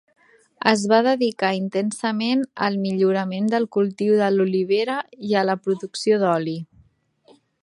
Es 0.69 0.83
va 0.93 1.01
dedicar 1.07 1.51
intensament 1.57 2.41
al 2.69 2.79
millorament 2.87 3.53
del 3.53 3.69
cultiu 3.77 4.19
de 4.23 4.33
l'olivera 4.35 4.97
i 5.33 5.41
a 5.43 5.45
la 5.51 5.61
producció 5.67 6.23
d'oli. 6.27 6.61